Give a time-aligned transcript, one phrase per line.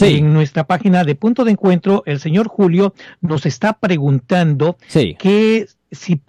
[0.00, 4.78] En nuestra página de punto de encuentro, el señor Julio nos está preguntando
[5.18, 6.20] que si,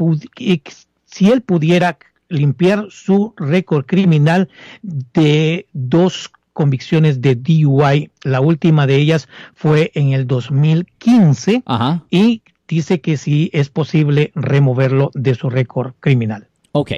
[1.05, 1.97] si él pudiera
[2.27, 4.49] limpiar su récord criminal
[4.81, 8.11] de dos convicciones de DUI.
[8.23, 11.63] La última de ellas fue en el 2015
[12.09, 16.47] y dice que sí es posible removerlo de su récord criminal.
[16.73, 16.91] Ok.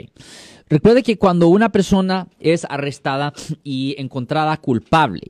[0.67, 5.29] Recuerde que cuando una persona es arrestada y encontrada culpable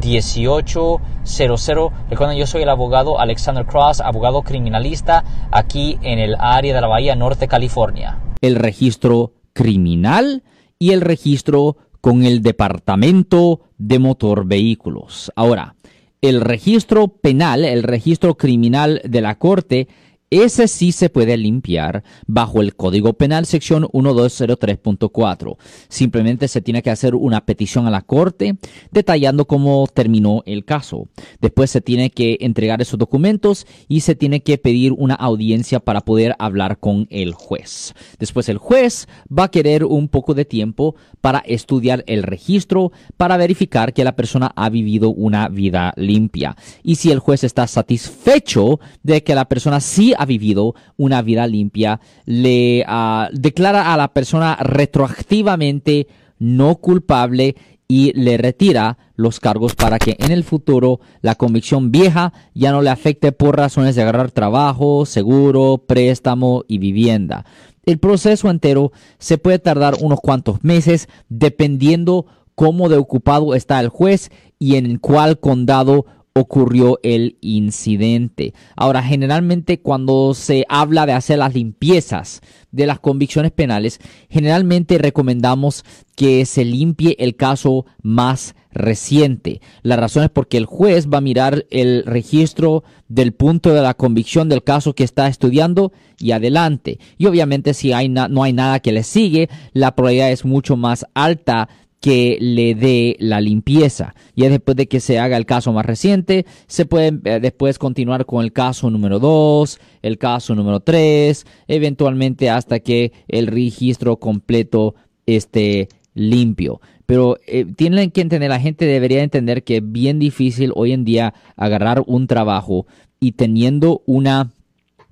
[0.00, 1.92] 1-800-530-1800.
[2.10, 6.86] Recuerden, yo soy el abogado Alexander Cross, abogado criminalista aquí en el área de la
[6.86, 8.18] Bahía Norte, California.
[8.40, 10.42] El registro criminal
[10.78, 15.32] y el registro con el Departamento de Motor Vehículos.
[15.34, 15.74] Ahora,
[16.20, 19.88] el registro penal, el registro criminal de la Corte,
[20.30, 25.56] ese sí se puede limpiar bajo el Código Penal sección 1203.4.
[25.88, 28.56] Simplemente se tiene que hacer una petición a la Corte
[28.90, 31.08] detallando cómo terminó el caso.
[31.40, 36.00] Después se tiene que entregar esos documentos y se tiene que pedir una audiencia para
[36.00, 37.94] poder hablar con el juez.
[38.18, 43.36] Después el juez va a querer un poco de tiempo para estudiar el registro, para
[43.36, 46.56] verificar que la persona ha vivido una vida limpia.
[46.82, 51.46] Y si el juez está satisfecho de que la persona sí ha vivido una vida
[51.46, 56.06] limpia, le ah, declara a la persona retroactivamente
[56.38, 57.56] no culpable
[57.88, 62.82] y le retira los cargos para que en el futuro la convicción vieja ya no
[62.82, 67.44] le afecte por razones de agarrar trabajo, seguro, préstamo y vivienda.
[67.84, 72.26] El proceso entero se puede tardar unos cuantos meses dependiendo
[72.56, 78.52] cómo de ocupado está el juez y en cuál condado ocurrió el incidente.
[78.76, 85.84] Ahora, generalmente cuando se habla de hacer las limpiezas de las convicciones penales, generalmente recomendamos
[86.14, 89.62] que se limpie el caso más reciente.
[89.82, 93.94] La razón es porque el juez va a mirar el registro del punto de la
[93.94, 96.98] convicción del caso que está estudiando y adelante.
[97.16, 101.70] Y obviamente si no hay nada que le sigue, la probabilidad es mucho más alta
[102.00, 104.14] que le dé la limpieza.
[104.34, 108.26] Y después de que se haga el caso más reciente, se puede eh, después continuar
[108.26, 114.94] con el caso número 2, el caso número 3, eventualmente hasta que el registro completo
[115.26, 116.80] esté limpio.
[117.06, 121.04] Pero eh, tienen que entender, la gente debería entender que es bien difícil hoy en
[121.04, 122.86] día agarrar un trabajo
[123.20, 124.50] y teniendo una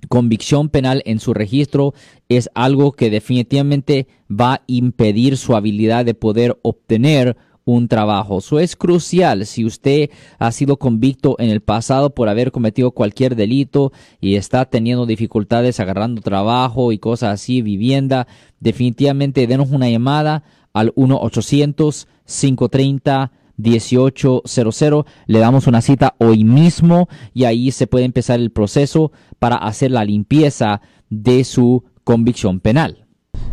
[0.07, 1.93] convicción penal en su registro
[2.29, 7.35] es algo que definitivamente va a impedir su habilidad de poder obtener
[7.65, 8.37] un trabajo.
[8.37, 9.43] Eso es crucial.
[9.45, 14.65] Si usted ha sido convicto en el pasado por haber cometido cualquier delito y está
[14.65, 18.27] teniendo dificultades agarrando trabajo y cosas así, vivienda,
[18.59, 20.43] definitivamente denos una llamada
[20.73, 25.05] al 1-800-530 1800.
[25.27, 29.91] Le damos una cita hoy mismo y ahí se puede empezar el proceso para hacer
[29.91, 33.05] la limpieza de su convicción penal.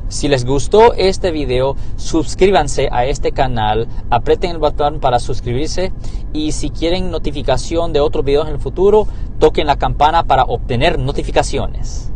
[0.08, 5.92] Si les gustó este video, suscríbanse a este canal, aprieten el botón para suscribirse
[6.34, 9.08] y si quieren notificación de otros videos en el futuro,
[9.38, 12.12] toquen la campana para obtener notificaciones.